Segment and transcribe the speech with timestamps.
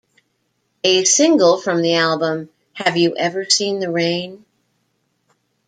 [0.83, 4.45] A single from the album, Have You Ever Seen the Rain?